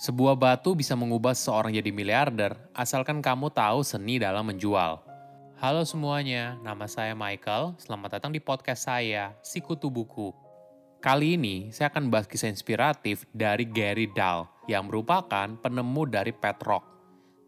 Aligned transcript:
Sebuah 0.00 0.32
batu 0.32 0.72
bisa 0.72 0.96
mengubah 0.96 1.36
seseorang 1.36 1.76
jadi 1.76 1.92
miliarder, 1.92 2.56
asalkan 2.72 3.20
kamu 3.20 3.52
tahu 3.52 3.84
seni 3.84 4.16
dalam 4.16 4.48
menjual. 4.48 4.96
Halo 5.60 5.84
semuanya, 5.84 6.56
nama 6.64 6.88
saya 6.88 7.12
Michael. 7.12 7.76
Selamat 7.76 8.16
datang 8.16 8.32
di 8.32 8.40
podcast 8.40 8.88
saya, 8.88 9.36
Sikutu 9.44 9.92
Buku. 9.92 10.32
Kali 11.04 11.36
ini 11.36 11.68
saya 11.68 11.92
akan 11.92 12.08
bahas 12.08 12.24
kisah 12.24 12.48
inspiratif 12.48 13.28
dari 13.36 13.68
Gary 13.68 14.08
Dahl 14.08 14.48
yang 14.72 14.88
merupakan 14.88 15.60
penemu 15.60 16.02
dari 16.08 16.32
Petrock. 16.32 16.80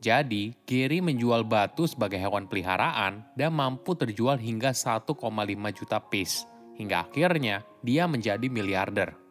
Jadi, 0.04 0.52
Gary 0.68 1.00
menjual 1.00 1.48
batu 1.48 1.88
sebagai 1.88 2.20
hewan 2.20 2.52
peliharaan 2.52 3.24
dan 3.32 3.56
mampu 3.56 3.96
terjual 3.96 4.36
hingga 4.36 4.76
1,5 4.76 5.08
juta 5.72 6.04
piece. 6.04 6.44
Hingga 6.76 7.08
akhirnya 7.08 7.64
dia 7.80 8.04
menjadi 8.04 8.44
miliarder. 8.52 9.21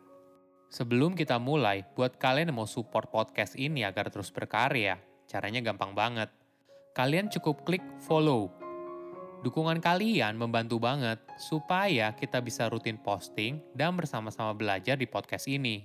Sebelum 0.72 1.20
kita 1.20 1.36
mulai, 1.36 1.84
buat 2.00 2.16
kalian 2.16 2.48
yang 2.48 2.64
mau 2.64 2.70
support 2.70 3.12
podcast 3.12 3.60
ini 3.60 3.84
agar 3.84 4.08
terus 4.08 4.32
berkarya, 4.32 4.96
caranya 5.28 5.60
gampang 5.60 5.92
banget. 5.92 6.32
Kalian 6.96 7.28
cukup 7.28 7.68
klik 7.68 7.84
follow. 8.00 8.48
Dukungan 9.44 9.84
kalian 9.84 10.40
membantu 10.40 10.80
banget 10.80 11.20
supaya 11.36 12.16
kita 12.16 12.40
bisa 12.40 12.72
rutin 12.72 12.96
posting 12.96 13.60
dan 13.76 14.00
bersama-sama 14.00 14.56
belajar 14.56 14.96
di 14.96 15.04
podcast 15.12 15.52
ini. 15.52 15.84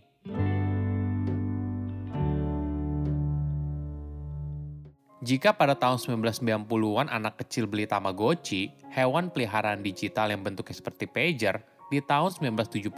Jika 5.26 5.58
pada 5.58 5.74
tahun 5.74 5.98
1990-an 6.22 7.10
anak 7.10 7.42
kecil 7.42 7.66
beli 7.66 7.90
Tamagotchi, 7.90 8.70
hewan 8.94 9.34
peliharaan 9.34 9.82
digital 9.82 10.30
yang 10.30 10.46
bentuknya 10.46 10.78
seperti 10.78 11.10
pager, 11.10 11.58
di 11.86 12.02
tahun 12.02 12.34
1975 12.34 12.90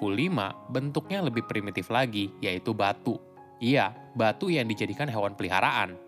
bentuknya 0.73 1.21
lebih 1.21 1.45
primitif 1.45 1.93
lagi, 1.93 2.33
yaitu 2.41 2.73
batu. 2.73 3.21
Iya, 3.61 3.93
batu 4.17 4.49
yang 4.49 4.71
dijadikan 4.71 5.11
hewan 5.11 5.35
peliharaan. 5.35 5.99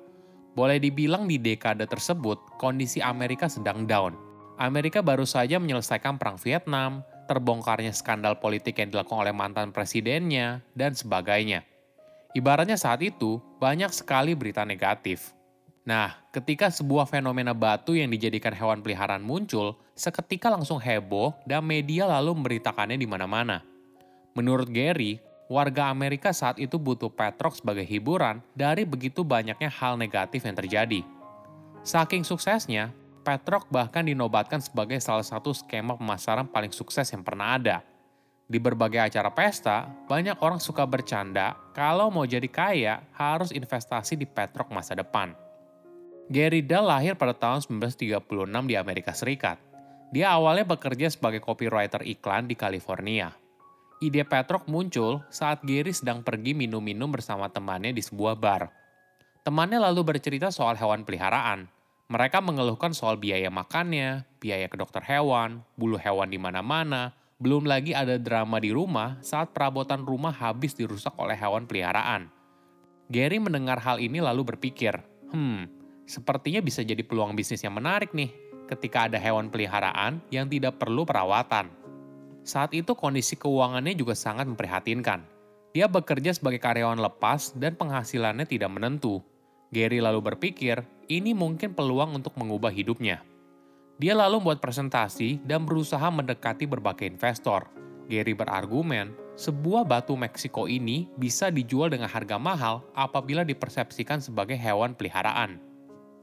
Boleh 0.55 0.83
dibilang 0.83 1.31
di 1.31 1.39
dekade 1.39 1.87
tersebut, 1.87 2.59
kondisi 2.59 2.99
Amerika 2.99 3.47
sedang 3.47 3.87
down. 3.87 4.15
Amerika 4.61 5.01
baru 5.01 5.25
saja 5.25 5.57
menyelesaikan 5.57 6.21
Perang 6.21 6.37
Vietnam, 6.37 7.01
terbongkarnya 7.31 7.95
skandal 7.95 8.37
politik 8.43 8.77
yang 8.83 8.91
dilakukan 8.91 9.25
oleh 9.25 9.35
mantan 9.35 9.71
presidennya, 9.71 10.61
dan 10.75 10.93
sebagainya. 10.93 11.63
Ibaratnya 12.35 12.79
saat 12.79 13.03
itu, 13.03 13.43
banyak 13.59 13.91
sekali 13.91 14.39
berita 14.39 14.63
negatif. 14.63 15.35
Nah, 15.91 16.15
ketika 16.31 16.71
sebuah 16.71 17.11
fenomena 17.11 17.51
batu 17.51 17.99
yang 17.99 18.15
dijadikan 18.15 18.55
hewan 18.55 18.79
peliharaan 18.79 19.27
muncul, 19.27 19.75
seketika 19.99 20.47
langsung 20.47 20.79
heboh 20.79 21.35
dan 21.43 21.67
media 21.67 22.07
lalu 22.07 22.39
memberitakannya 22.39 22.95
di 22.95 23.11
mana-mana. 23.11 23.67
Menurut 24.39 24.71
Gary, 24.71 25.19
warga 25.51 25.91
Amerika 25.91 26.31
saat 26.31 26.63
itu 26.63 26.79
butuh 26.79 27.11
Petrock 27.11 27.59
sebagai 27.59 27.83
hiburan 27.83 28.39
dari 28.55 28.87
begitu 28.87 29.27
banyaknya 29.27 29.67
hal 29.67 29.99
negatif 29.99 30.47
yang 30.47 30.55
terjadi. 30.55 31.03
Saking 31.83 32.23
suksesnya, 32.23 32.95
Petrock 33.27 33.67
bahkan 33.67 34.07
dinobatkan 34.07 34.63
sebagai 34.63 35.03
salah 35.03 35.27
satu 35.27 35.51
skema 35.51 35.99
pemasaran 35.99 36.47
paling 36.47 36.71
sukses 36.71 37.11
yang 37.11 37.27
pernah 37.27 37.59
ada. 37.59 37.83
Di 38.47 38.63
berbagai 38.63 39.11
acara 39.11 39.35
pesta, 39.35 39.91
banyak 40.07 40.39
orang 40.39 40.63
suka 40.63 40.87
bercanda 40.87 41.59
kalau 41.75 42.15
mau 42.15 42.23
jadi 42.23 42.47
kaya 42.47 43.03
harus 43.19 43.51
investasi 43.51 44.15
di 44.15 44.27
Petrock 44.31 44.71
masa 44.71 44.95
depan. 44.95 45.50
Gary 46.31 46.63
Dahl 46.63 46.87
lahir 46.87 47.19
pada 47.19 47.35
tahun 47.35 47.83
1936 47.83 48.23
di 48.71 48.79
Amerika 48.79 49.11
Serikat. 49.11 49.59
Dia 50.15 50.31
awalnya 50.31 50.63
bekerja 50.63 51.11
sebagai 51.11 51.43
copywriter 51.43 52.07
iklan 52.07 52.47
di 52.47 52.55
California. 52.55 53.35
Ide 53.99 54.23
Petrock 54.23 54.71
muncul 54.71 55.27
saat 55.27 55.59
Gary 55.67 55.91
sedang 55.91 56.23
pergi 56.23 56.55
minum-minum 56.55 57.11
bersama 57.11 57.51
temannya 57.51 57.91
di 57.91 57.99
sebuah 57.99 58.39
bar. 58.39 58.71
Temannya 59.43 59.83
lalu 59.83 60.07
bercerita 60.07 60.55
soal 60.55 60.79
hewan 60.79 61.03
peliharaan. 61.03 61.67
Mereka 62.07 62.39
mengeluhkan 62.39 62.95
soal 62.95 63.19
biaya 63.19 63.51
makannya, 63.51 64.23
biaya 64.39 64.71
ke 64.71 64.79
dokter 64.79 65.03
hewan, 65.03 65.67
bulu 65.75 65.99
hewan 65.99 66.31
di 66.31 66.39
mana-mana, 66.39 67.11
belum 67.43 67.67
lagi 67.67 67.91
ada 67.91 68.23
drama 68.23 68.63
di 68.63 68.71
rumah 68.71 69.19
saat 69.19 69.51
perabotan 69.51 70.07
rumah 70.07 70.31
habis 70.31 70.79
dirusak 70.79 71.11
oleh 71.19 71.35
hewan 71.35 71.67
peliharaan. 71.67 72.31
Gary 73.11 73.43
mendengar 73.43 73.83
hal 73.83 73.99
ini 73.99 74.23
lalu 74.23 74.55
berpikir, 74.55 74.95
hmm, 75.35 75.80
sepertinya 76.11 76.59
bisa 76.59 76.83
jadi 76.83 77.07
peluang 77.07 77.39
bisnis 77.39 77.63
yang 77.63 77.79
menarik 77.79 78.11
nih 78.11 78.35
ketika 78.67 79.07
ada 79.07 79.15
hewan 79.23 79.47
peliharaan 79.47 80.19
yang 80.35 80.51
tidak 80.51 80.83
perlu 80.83 81.07
perawatan. 81.07 81.71
Saat 82.43 82.75
itu 82.75 82.99
kondisi 82.99 83.39
keuangannya 83.39 83.95
juga 83.95 84.19
sangat 84.19 84.51
memprihatinkan. 84.51 85.23
Dia 85.71 85.87
bekerja 85.87 86.35
sebagai 86.35 86.59
karyawan 86.59 86.99
lepas 86.99 87.55
dan 87.55 87.79
penghasilannya 87.79 88.43
tidak 88.43 88.75
menentu. 88.75 89.23
Gary 89.71 90.03
lalu 90.03 90.19
berpikir, 90.35 90.83
ini 91.07 91.31
mungkin 91.31 91.79
peluang 91.79 92.19
untuk 92.19 92.35
mengubah 92.35 92.75
hidupnya. 92.75 93.23
Dia 94.03 94.19
lalu 94.19 94.43
membuat 94.43 94.59
presentasi 94.59 95.39
dan 95.47 95.63
berusaha 95.63 96.11
mendekati 96.11 96.67
berbagai 96.67 97.07
investor. 97.07 97.71
Gary 98.11 98.35
berargumen, 98.35 99.15
sebuah 99.39 99.87
batu 99.87 100.19
Meksiko 100.19 100.67
ini 100.67 101.07
bisa 101.15 101.55
dijual 101.55 101.87
dengan 101.87 102.11
harga 102.11 102.35
mahal 102.35 102.83
apabila 102.99 103.47
dipersepsikan 103.47 104.19
sebagai 104.19 104.59
hewan 104.59 104.99
peliharaan. 104.99 105.70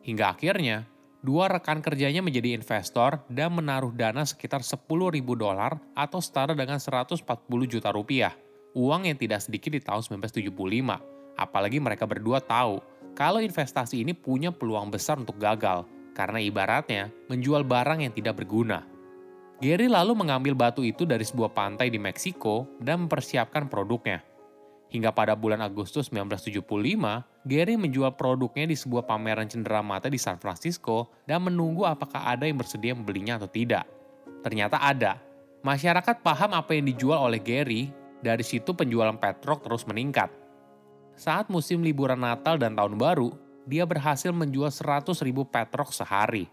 Hingga 0.08 0.40
akhirnya, 0.40 0.88
dua 1.20 1.52
rekan 1.52 1.84
kerjanya 1.84 2.24
menjadi 2.24 2.56
investor 2.56 3.20
dan 3.28 3.52
menaruh 3.52 3.92
dana 3.92 4.24
sekitar 4.24 4.64
10 4.64 4.88
ribu 5.12 5.36
dolar 5.36 5.76
atau 5.92 6.24
setara 6.24 6.56
dengan 6.56 6.80
140 6.80 7.28
juta 7.68 7.92
rupiah. 7.92 8.32
Uang 8.72 9.04
yang 9.04 9.20
tidak 9.20 9.44
sedikit 9.44 9.76
di 9.76 9.84
tahun 9.84 10.24
1975. 10.24 10.48
Apalagi 11.36 11.84
mereka 11.84 12.08
berdua 12.08 12.40
tahu 12.40 12.80
kalau 13.20 13.44
investasi 13.44 14.00
ini 14.00 14.16
punya 14.16 14.56
peluang 14.56 14.88
besar 14.88 15.20
untuk 15.20 15.36
gagal, 15.36 15.84
karena 16.16 16.40
ibaratnya 16.40 17.12
menjual 17.28 17.68
barang 17.68 18.08
yang 18.08 18.14
tidak 18.16 18.40
berguna. 18.40 18.88
Gary 19.58 19.90
lalu 19.90 20.14
mengambil 20.14 20.54
batu 20.54 20.86
itu 20.86 21.04
dari 21.04 21.26
sebuah 21.26 21.50
pantai 21.52 21.90
di 21.90 21.98
Meksiko 21.98 22.78
dan 22.78 23.10
mempersiapkan 23.10 23.66
produknya. 23.66 24.22
Hingga 24.88 25.12
pada 25.12 25.36
bulan 25.36 25.60
Agustus 25.60 26.08
1975, 26.16 26.64
Gary 27.44 27.76
menjual 27.76 28.16
produknya 28.16 28.72
di 28.72 28.76
sebuah 28.80 29.04
pameran 29.04 29.52
cenderamata 29.52 30.08
di 30.08 30.16
San 30.16 30.40
Francisco 30.40 31.12
dan 31.28 31.44
menunggu 31.44 31.84
apakah 31.84 32.24
ada 32.24 32.48
yang 32.48 32.56
bersedia 32.56 32.96
membelinya 32.96 33.36
atau 33.36 33.52
tidak. 33.52 33.84
Ternyata 34.48 34.80
ada. 34.80 35.20
Masyarakat 35.60 36.24
paham 36.24 36.56
apa 36.56 36.72
yang 36.72 36.88
dijual 36.88 37.20
oleh 37.20 37.44
Gary, 37.44 37.92
dari 38.24 38.48
situ 38.48 38.72
penjualan 38.72 39.16
Petrock 39.20 39.68
terus 39.68 39.84
meningkat. 39.84 40.32
Saat 41.20 41.52
musim 41.52 41.84
liburan 41.84 42.24
Natal 42.24 42.56
dan 42.56 42.80
Tahun 42.80 42.96
Baru, 42.96 43.36
dia 43.68 43.84
berhasil 43.84 44.32
menjual 44.32 44.72
100 44.72 45.20
ribu 45.20 45.44
Petrock 45.44 45.92
sehari. 45.92 46.48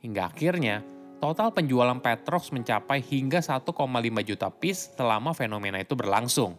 Hingga 0.00 0.32
akhirnya, 0.32 0.80
total 1.20 1.52
penjualan 1.52 2.00
Petrox 2.00 2.48
mencapai 2.48 3.04
hingga 3.04 3.44
1,5 3.44 3.76
juta 4.24 4.48
piece 4.48 4.96
selama 4.96 5.36
fenomena 5.36 5.76
itu 5.84 5.92
berlangsung 5.92 6.56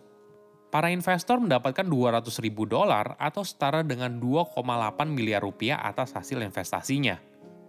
para 0.76 0.92
investor 0.92 1.40
mendapatkan 1.40 1.88
200 1.88 2.28
ribu 2.44 2.68
dolar 2.68 3.16
atau 3.16 3.48
setara 3.48 3.80
dengan 3.80 4.20
2,8 4.20 4.60
miliar 5.08 5.40
rupiah 5.40 5.80
atas 5.80 6.12
hasil 6.12 6.44
investasinya. 6.44 7.16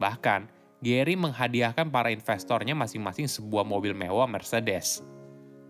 Bahkan, 0.03 0.51
Gary 0.83 1.15
menghadiahkan 1.15 1.87
para 1.87 2.11
investornya 2.11 2.75
masing-masing 2.75 3.31
sebuah 3.31 3.63
mobil 3.63 3.95
mewah 3.95 4.27
Mercedes. 4.27 5.07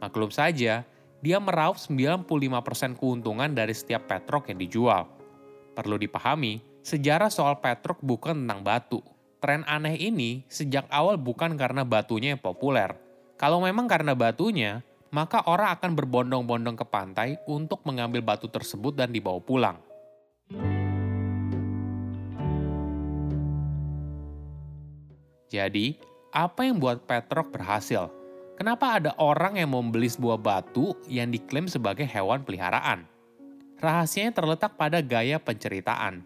Maklum 0.00 0.32
saja, 0.32 0.88
dia 1.20 1.36
meraup 1.36 1.76
95% 1.76 2.96
keuntungan 2.96 3.52
dari 3.52 3.76
setiap 3.76 4.08
petrok 4.08 4.48
yang 4.48 4.56
dijual. 4.56 5.04
Perlu 5.76 6.00
dipahami, 6.00 6.64
sejarah 6.80 7.28
soal 7.28 7.60
petrok 7.60 8.00
bukan 8.00 8.48
tentang 8.48 8.64
batu, 8.64 9.04
tren 9.44 9.60
aneh 9.68 10.00
ini 10.00 10.40
sejak 10.48 10.88
awal 10.88 11.20
bukan 11.20 11.52
karena 11.60 11.84
batunya 11.84 12.32
yang 12.32 12.40
populer. 12.40 12.96
Kalau 13.36 13.60
memang 13.60 13.84
karena 13.84 14.16
batunya, 14.16 14.80
maka 15.11 15.44
orang 15.47 15.75
akan 15.76 15.93
berbondong-bondong 15.94 16.76
ke 16.79 16.87
pantai 16.88 17.29
untuk 17.47 17.82
mengambil 17.87 18.23
batu 18.23 18.50
tersebut 18.50 18.97
dan 18.97 19.11
dibawa 19.11 19.38
pulang. 19.38 19.79
Jadi, 25.47 25.97
apa 26.35 26.67
yang 26.67 26.82
buat 26.82 27.06
Petrok 27.06 27.55
berhasil? 27.55 28.11
Kenapa 28.56 28.97
ada 28.97 29.12
orang 29.20 29.61
yang 29.61 29.69
membeli 29.69 30.08
sebuah 30.08 30.41
batu 30.41 30.97
yang 31.12 31.29
diklaim 31.29 31.69
sebagai 31.69 32.08
hewan 32.08 32.41
peliharaan? 32.41 33.05
Rahasianya 33.76 34.32
terletak 34.32 34.81
pada 34.81 35.05
gaya 35.05 35.37
penceritaan. 35.37 36.25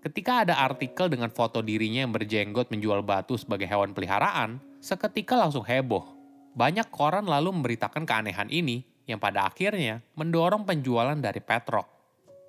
Ketika 0.00 0.48
ada 0.48 0.56
artikel 0.56 1.12
dengan 1.12 1.28
foto 1.28 1.60
dirinya 1.60 2.08
yang 2.08 2.16
berjenggot 2.16 2.72
menjual 2.72 3.04
batu 3.04 3.36
sebagai 3.36 3.68
hewan 3.68 3.92
peliharaan, 3.92 4.56
seketika 4.80 5.36
langsung 5.36 5.66
heboh. 5.68 6.15
Banyak 6.56 6.88
koran 6.88 7.28
lalu 7.28 7.52
memberitakan 7.52 8.08
keanehan 8.08 8.48
ini 8.48 8.80
yang 9.04 9.20
pada 9.20 9.44
akhirnya 9.44 10.00
mendorong 10.16 10.64
penjualan 10.64 11.16
dari 11.20 11.44
Petrok. 11.44 11.84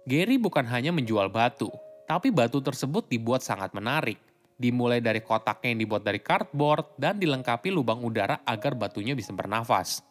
Gary 0.07 0.39
bukan 0.39 0.63
hanya 0.71 0.95
menjual 0.95 1.27
batu, 1.27 1.67
tapi 2.07 2.31
batu 2.31 2.63
tersebut 2.63 3.11
dibuat 3.11 3.43
sangat 3.43 3.75
menarik 3.75 4.15
dimulai 4.57 4.99
dari 4.99 5.21
kotaknya 5.21 5.77
yang 5.77 5.79
dibuat 5.85 6.03
dari 6.03 6.19
cardboard 6.19 6.97
dan 6.97 7.21
dilengkapi 7.21 7.69
lubang 7.69 8.01
udara 8.01 8.41
agar 8.43 8.73
batunya 8.73 9.13
bisa 9.13 9.31
bernafas. 9.31 10.01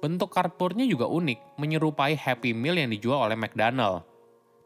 Bentuk 0.00 0.32
cardboardnya 0.32 0.88
juga 0.88 1.04
unik, 1.04 1.60
menyerupai 1.60 2.16
Happy 2.16 2.56
Meal 2.56 2.80
yang 2.80 2.88
dijual 2.88 3.20
oleh 3.20 3.36
McDonald. 3.36 4.08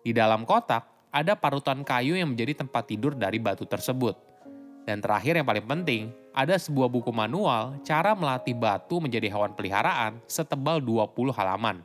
Di 0.07 0.15
dalam 0.15 0.47
kotak, 0.47 1.11
ada 1.11 1.35
parutan 1.35 1.83
kayu 1.83 2.15
yang 2.15 2.31
menjadi 2.31 2.63
tempat 2.63 2.87
tidur 2.87 3.19
dari 3.19 3.43
batu 3.43 3.67
tersebut. 3.67 4.34
Dan 4.85 5.01
terakhir 5.01 5.41
yang 5.41 5.49
paling 5.49 5.65
penting, 5.65 6.03
ada 6.37 6.61
sebuah 6.61 6.93
buku 6.93 7.09
manual 7.09 7.81
cara 7.81 8.13
melatih 8.13 8.53
batu 8.53 9.01
menjadi 9.01 9.33
hewan 9.33 9.57
peliharaan 9.57 10.21
setebal 10.29 10.81
20 10.81 11.33
halaman. 11.33 11.81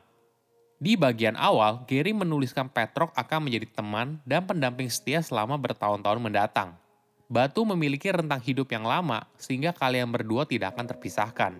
Di 0.80 0.96
bagian 0.96 1.36
awal, 1.36 1.84
Gary 1.84 2.16
menuliskan 2.16 2.68
Petrok 2.68 3.12
akan 3.12 3.48
menjadi 3.48 3.68
teman 3.68 4.16
dan 4.24 4.48
pendamping 4.48 4.88
setia 4.88 5.20
selama 5.20 5.60
bertahun-tahun 5.60 6.20
mendatang. 6.20 6.72
Batu 7.28 7.68
memiliki 7.68 8.08
rentang 8.08 8.40
hidup 8.40 8.72
yang 8.72 8.88
lama, 8.88 9.28
sehingga 9.36 9.76
kalian 9.76 10.08
berdua 10.08 10.48
tidak 10.48 10.72
akan 10.72 10.88
terpisahkan. 10.88 11.52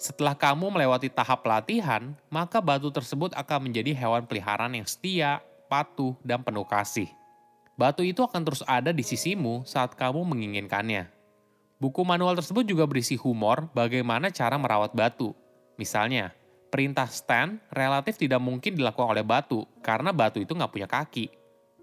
Setelah 0.00 0.34
kamu 0.34 0.66
melewati 0.66 1.06
tahap 1.12 1.46
pelatihan, 1.46 2.10
maka 2.26 2.58
batu 2.58 2.90
tersebut 2.90 3.30
akan 3.38 3.70
menjadi 3.70 3.94
hewan 3.94 4.26
peliharaan 4.26 4.74
yang 4.74 4.88
setia, 4.88 5.44
patuh, 5.70 6.18
dan 6.26 6.42
penuh 6.42 6.66
kasih. 6.66 7.19
Batu 7.78 8.02
itu 8.06 8.22
akan 8.22 8.42
terus 8.42 8.62
ada 8.66 8.90
di 8.90 9.02
sisimu 9.02 9.66
saat 9.66 9.94
kamu 9.94 10.22
menginginkannya. 10.26 11.10
Buku 11.80 12.04
manual 12.04 12.36
tersebut 12.36 12.68
juga 12.68 12.84
berisi 12.84 13.16
humor 13.16 13.72
bagaimana 13.72 14.28
cara 14.28 14.60
merawat 14.60 14.92
batu. 14.92 15.32
Misalnya, 15.80 16.36
perintah 16.68 17.08
stand 17.08 17.56
relatif 17.72 18.20
tidak 18.20 18.36
mungkin 18.36 18.76
dilakukan 18.76 19.16
oleh 19.16 19.24
batu 19.24 19.64
karena 19.80 20.12
batu 20.12 20.44
itu 20.44 20.52
nggak 20.52 20.72
punya 20.76 20.84
kaki. 20.84 21.32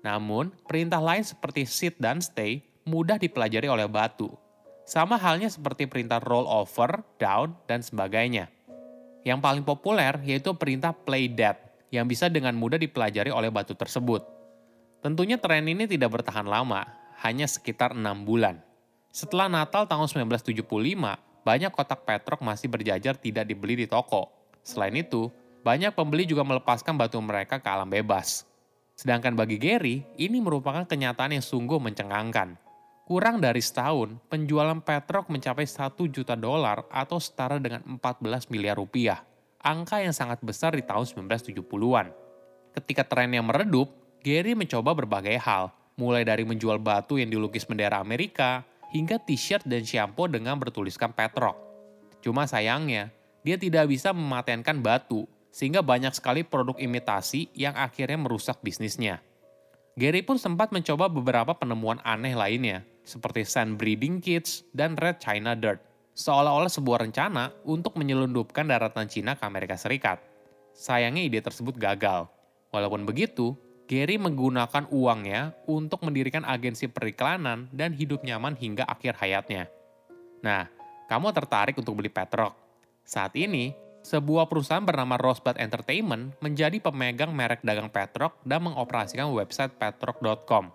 Namun, 0.05 0.53
perintah 0.69 1.01
lain 1.01 1.25
seperti 1.25 1.65
sit 1.65 1.97
dan 1.97 2.21
stay 2.21 2.61
mudah 2.85 3.17
dipelajari 3.17 3.65
oleh 3.65 3.89
batu. 3.89 4.29
Sama 4.85 5.17
halnya 5.17 5.49
seperti 5.49 5.89
perintah 5.89 6.21
roll 6.21 6.45
over, 6.45 7.01
down, 7.17 7.57
dan 7.65 7.81
sebagainya. 7.81 8.53
Yang 9.25 9.39
paling 9.41 9.63
populer 9.65 10.13
yaitu 10.23 10.53
perintah 10.55 10.93
play 10.93 11.25
dead 11.27 11.57
yang 11.89 12.05
bisa 12.07 12.29
dengan 12.29 12.53
mudah 12.53 12.77
dipelajari 12.77 13.33
oleh 13.33 13.49
batu 13.49 13.73
tersebut. 13.73 14.36
Tentunya 15.01 15.37
tren 15.37 15.65
ini 15.69 15.85
tidak 15.85 16.21
bertahan 16.21 16.45
lama, 16.45 16.85
hanya 17.21 17.45
sekitar 17.45 17.93
enam 17.93 18.25
bulan. 18.25 18.61
Setelah 19.13 19.49
Natal 19.49 19.85
tahun 19.89 20.09
1975, 20.29 20.61
banyak 21.41 21.71
kotak 21.71 22.05
Petrok 22.05 22.41
masih 22.43 22.67
berjajar 22.69 23.17
tidak 23.17 23.47
dibeli 23.47 23.79
di 23.79 23.87
toko. 23.89 24.29
Selain 24.61 24.93
itu, 24.93 25.31
banyak 25.65 25.95
pembeli 25.95 26.27
juga 26.27 26.43
melepaskan 26.43 26.99
batu 26.99 27.17
mereka 27.23 27.57
ke 27.57 27.67
alam 27.71 27.87
bebas. 27.87 28.43
Sedangkan 28.97 29.37
bagi 29.37 29.61
Gary, 29.61 30.01
ini 30.17 30.41
merupakan 30.41 30.81
kenyataan 30.83 31.37
yang 31.37 31.45
sungguh 31.45 31.77
mencengangkan. 31.77 32.57
Kurang 33.07 33.39
dari 33.39 33.63
setahun, 33.63 34.19
penjualan 34.27 34.83
Petrok 34.83 35.31
mencapai 35.31 35.63
1 35.63 35.95
juta 36.11 36.35
dolar 36.35 36.83
atau 36.91 37.21
setara 37.21 37.55
dengan 37.55 37.79
14 37.85 38.51
miliar 38.51 38.75
rupiah. 38.75 39.23
Angka 39.63 40.03
yang 40.03 40.11
sangat 40.11 40.43
besar 40.43 40.75
di 40.75 40.83
tahun 40.83 41.07
1970-an. 41.07 42.11
Ketika 42.75 43.07
trennya 43.07 43.39
meredup, 43.39 43.87
Gary 44.27 44.59
mencoba 44.59 44.91
berbagai 44.91 45.39
hal, 45.39 45.71
mulai 45.95 46.27
dari 46.27 46.43
menjual 46.43 46.83
batu 46.83 47.15
yang 47.15 47.31
dilukis 47.31 47.63
bendera 47.63 48.03
Amerika, 48.03 48.67
hingga 48.91 49.15
t-shirt 49.23 49.63
dan 49.63 49.87
shampoo 49.87 50.27
dengan 50.27 50.59
bertuliskan 50.59 51.15
Petrok. 51.15 51.55
Cuma 52.19 52.43
sayangnya, 52.43 53.07
dia 53.47 53.55
tidak 53.55 53.87
bisa 53.87 54.11
mematenkan 54.11 54.83
batu, 54.83 55.23
sehingga 55.47 55.79
banyak 55.79 56.11
sekali 56.11 56.43
produk 56.43 56.75
imitasi 56.75 57.47
yang 57.55 57.71
akhirnya 57.79 58.19
merusak 58.19 58.59
bisnisnya. 58.59 59.23
Gary 59.95 60.19
pun 60.27 60.35
sempat 60.35 60.75
mencoba 60.75 61.07
beberapa 61.07 61.55
penemuan 61.55 62.03
aneh 62.03 62.35
lainnya, 62.35 62.83
seperti 63.07 63.47
sand 63.47 63.79
breeding 63.79 64.19
kits 64.19 64.67
dan 64.75 64.99
red 64.99 65.23
China 65.23 65.55
dirt, 65.55 65.79
seolah-olah 66.19 66.67
sebuah 66.67 67.07
rencana 67.07 67.55
untuk 67.63 67.95
menyelundupkan 67.95 68.67
daratan 68.67 69.07
Cina 69.07 69.39
ke 69.39 69.47
Amerika 69.47 69.79
Serikat. 69.79 70.19
Sayangnya 70.75 71.23
ide 71.23 71.39
tersebut 71.39 71.79
gagal. 71.79 72.27
Walaupun 72.75 73.07
begitu, 73.07 73.55
Gary 73.87 74.19
menggunakan 74.19 74.91
uangnya 74.91 75.55
untuk 75.63 76.03
mendirikan 76.03 76.43
agensi 76.43 76.91
periklanan 76.91 77.71
dan 77.71 77.95
hidup 77.95 78.19
nyaman 78.19 78.59
hingga 78.59 78.83
akhir 78.83 79.15
hayatnya. 79.23 79.71
Nah, 80.43 80.67
kamu 81.07 81.31
tertarik 81.31 81.79
untuk 81.79 81.95
beli 81.95 82.11
Petrok? 82.11 82.51
Saat 83.07 83.39
ini, 83.39 83.71
sebuah 84.03 84.51
perusahaan 84.51 84.83
bernama 84.83 85.15
Rosebud 85.15 85.55
Entertainment 85.55 86.35
menjadi 86.43 86.83
pemegang 86.83 87.31
merek 87.31 87.63
dagang 87.63 87.87
Petrok 87.87 88.35
dan 88.43 88.67
mengoperasikan 88.67 89.31
website 89.31 89.71
petrok.com 89.79 90.67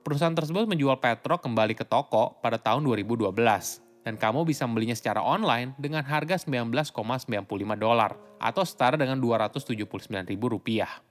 Perusahaan 0.00 0.32
tersebut 0.32 0.64
menjual 0.70 0.96
Petrok 0.96 1.44
kembali 1.44 1.76
ke 1.76 1.84
toko 1.84 2.40
pada 2.40 2.56
tahun 2.56 2.88
2012 2.88 3.36
dan 4.06 4.14
kamu 4.14 4.46
bisa 4.46 4.62
membelinya 4.62 4.94
secara 4.94 5.18
online 5.18 5.74
dengan 5.76 6.06
harga 6.06 6.40
19,95 6.46 6.94
dolar 7.74 8.14
atau 8.38 8.62
setara 8.62 8.94
dengan 8.94 9.18
279 9.18 9.82
ribu 10.30 10.46
rupiah. 10.46 11.02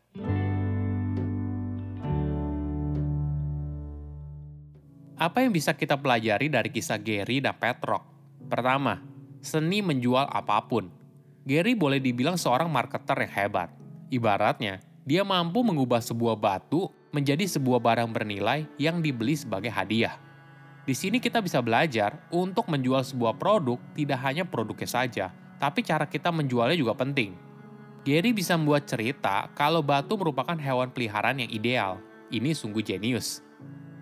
Apa 5.16 5.48
yang 5.48 5.56
bisa 5.56 5.72
kita 5.72 5.96
pelajari 5.96 6.52
dari 6.52 6.68
kisah 6.68 7.00
Gary 7.00 7.40
dan 7.40 7.56
Petrok? 7.56 8.04
Pertama, 8.52 9.00
seni 9.40 9.80
menjual 9.80 10.28
apa 10.28 10.60
pun. 10.68 10.92
Gary 11.48 11.72
boleh 11.72 12.04
dibilang 12.04 12.36
seorang 12.36 12.68
marketer 12.68 13.24
yang 13.24 13.32
hebat. 13.32 13.72
Ibaratnya, 14.12 14.84
dia 15.08 15.24
mampu 15.24 15.64
mengubah 15.64 16.04
sebuah 16.04 16.36
batu 16.36 16.92
menjadi 17.16 17.48
sebuah 17.48 17.80
barang 17.80 18.12
bernilai 18.12 18.68
yang 18.76 19.00
dibeli 19.00 19.40
sebagai 19.40 19.72
hadiah. 19.72 20.20
Di 20.84 20.92
sini 20.92 21.24
kita 21.24 21.40
bisa 21.40 21.64
belajar 21.64 22.20
untuk 22.28 22.68
menjual 22.68 23.08
sebuah 23.08 23.40
produk 23.40 23.80
tidak 23.96 24.20
hanya 24.20 24.44
produknya 24.44 24.90
saja, 24.92 25.26
tapi 25.64 25.80
cara 25.80 26.04
kita 26.12 26.28
menjualnya 26.28 26.76
juga 26.76 26.92
penting. 26.92 27.32
Gary 28.04 28.36
bisa 28.36 28.60
membuat 28.60 28.84
cerita 28.84 29.48
kalau 29.56 29.80
batu 29.80 30.20
merupakan 30.20 30.60
hewan 30.60 30.92
peliharaan 30.92 31.40
yang 31.40 31.52
ideal. 31.56 32.04
Ini 32.34 32.52
sungguh 32.52 32.84
jenius. 32.84 33.45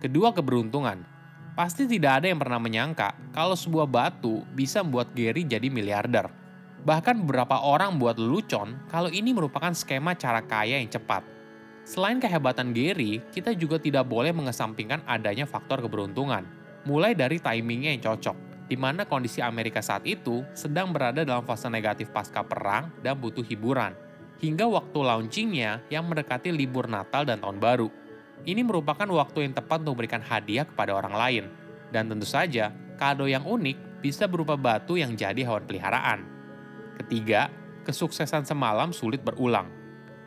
Kedua, 0.03 0.35
keberuntungan. 0.35 0.99
Pasti 1.55 1.87
tidak 1.87 2.19
ada 2.19 2.27
yang 2.27 2.35
pernah 2.35 2.59
menyangka 2.59 3.15
kalau 3.31 3.55
sebuah 3.55 3.87
batu 3.87 4.43
bisa 4.51 4.83
membuat 4.83 5.15
Gary 5.15 5.47
jadi 5.47 5.71
miliarder. 5.71 6.27
Bahkan 6.83 7.23
beberapa 7.23 7.63
orang 7.63 7.95
buat 7.95 8.19
lelucon 8.19 8.75
kalau 8.91 9.07
ini 9.07 9.31
merupakan 9.31 9.71
skema 9.71 10.11
cara 10.19 10.43
kaya 10.43 10.75
yang 10.75 10.91
cepat. 10.91 11.23
Selain 11.87 12.19
kehebatan 12.19 12.75
Gary, 12.75 13.23
kita 13.31 13.55
juga 13.55 13.79
tidak 13.79 14.03
boleh 14.03 14.35
mengesampingkan 14.35 15.07
adanya 15.07 15.47
faktor 15.47 15.79
keberuntungan. 15.79 16.43
Mulai 16.83 17.15
dari 17.15 17.39
timingnya 17.39 17.95
yang 17.95 18.03
cocok, 18.03 18.67
di 18.67 18.75
mana 18.75 19.07
kondisi 19.07 19.39
Amerika 19.39 19.79
saat 19.79 20.03
itu 20.03 20.43
sedang 20.51 20.91
berada 20.91 21.23
dalam 21.23 21.47
fase 21.47 21.71
negatif 21.71 22.11
pasca 22.11 22.43
perang 22.43 22.91
dan 22.99 23.15
butuh 23.15 23.47
hiburan, 23.47 23.95
hingga 24.43 24.67
waktu 24.67 24.99
launchingnya 24.99 25.87
yang 25.87 26.03
mendekati 26.11 26.51
libur 26.51 26.91
Natal 26.91 27.23
dan 27.23 27.39
Tahun 27.39 27.55
Baru. 27.55 28.02
Ini 28.43 28.61
merupakan 28.63 29.07
waktu 29.07 29.47
yang 29.47 29.53
tepat 29.55 29.83
untuk 29.83 29.99
memberikan 29.99 30.19
hadiah 30.19 30.67
kepada 30.67 30.91
orang 30.95 31.15
lain, 31.15 31.45
dan 31.95 32.11
tentu 32.11 32.27
saja 32.27 32.75
kado 32.99 33.27
yang 33.27 33.47
unik 33.47 34.03
bisa 34.03 34.27
berupa 34.27 34.59
batu 34.59 34.99
yang 34.99 35.15
jadi 35.15 35.47
hewan 35.47 35.63
peliharaan. 35.63 36.27
Ketiga, 36.99 37.47
kesuksesan 37.87 38.43
semalam 38.43 38.91
sulit 38.91 39.23
berulang 39.23 39.83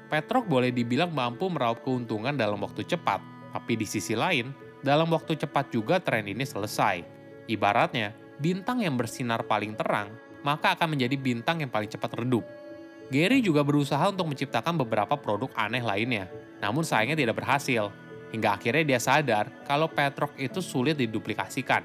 Petrok 0.07 0.47
boleh 0.47 0.71
dibilang 0.71 1.11
mampu 1.11 1.51
meraup 1.51 1.83
keuntungan 1.83 2.31
dalam 2.31 2.63
waktu 2.63 2.87
cepat, 2.87 3.19
tapi 3.51 3.75
di 3.75 3.83
sisi 3.83 4.15
lain, 4.15 4.55
dalam 4.79 5.11
waktu 5.11 5.35
cepat 5.35 5.75
juga 5.75 5.99
tren 5.99 6.31
ini 6.31 6.47
selesai. 6.47 7.03
Ibaratnya, 7.51 8.15
bintang 8.39 8.87
yang 8.87 8.95
bersinar 8.95 9.43
paling 9.43 9.75
terang, 9.75 10.15
maka 10.47 10.79
akan 10.79 10.95
menjadi 10.95 11.19
bintang 11.19 11.59
yang 11.59 11.71
paling 11.75 11.91
cepat 11.91 12.23
redup. 12.23 12.47
Gary 13.11 13.43
juga 13.43 13.67
berusaha 13.67 14.03
untuk 14.07 14.31
menciptakan 14.31 14.79
beberapa 14.79 15.19
produk 15.19 15.51
aneh 15.59 15.83
lainnya, 15.83 16.31
namun 16.63 16.87
sayangnya 16.87 17.19
tidak 17.19 17.43
berhasil. 17.43 17.91
Hingga 18.35 18.59
akhirnya 18.59 18.85
dia 18.97 19.01
sadar 19.01 19.51
kalau 19.67 19.87
Petrok 19.87 20.35
itu 20.39 20.59
sulit 20.59 20.99
diduplikasikan. 20.99 21.83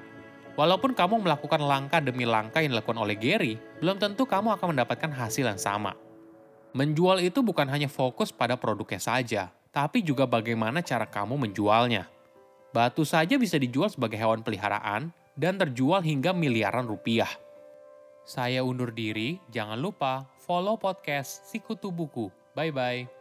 Walaupun 0.58 0.92
kamu 0.92 1.24
melakukan 1.24 1.64
langkah 1.64 2.04
demi 2.04 2.28
langkah 2.28 2.60
yang 2.60 2.76
dilakukan 2.76 3.00
oleh 3.00 3.16
Gary, 3.16 3.56
belum 3.80 3.98
tentu 3.98 4.28
kamu 4.28 4.58
akan 4.60 4.76
mendapatkan 4.76 5.12
hasil 5.14 5.48
yang 5.48 5.62
sama. 5.62 5.96
Menjual 6.76 7.24
itu 7.24 7.40
bukan 7.40 7.68
hanya 7.68 7.88
fokus 7.88 8.32
pada 8.32 8.60
produknya 8.60 9.00
saja, 9.00 9.52
tapi 9.72 10.04
juga 10.04 10.28
bagaimana 10.28 10.84
cara 10.84 11.08
kamu 11.08 11.48
menjualnya. 11.48 12.08
Batu 12.72 13.04
saja 13.04 13.36
bisa 13.36 13.60
dijual 13.60 13.92
sebagai 13.92 14.16
hewan 14.16 14.44
peliharaan 14.44 15.12
dan 15.36 15.60
terjual 15.60 16.00
hingga 16.04 16.32
miliaran 16.32 16.88
rupiah. 16.88 17.32
Saya 18.24 18.64
undur 18.64 18.96
diri, 18.96 19.40
jangan 19.52 19.80
lupa 19.80 20.30
follow 20.40 20.80
podcast 20.80 21.48
Sikutu 21.52 21.92
Buku. 21.92 22.32
Bye-bye. 22.56 23.21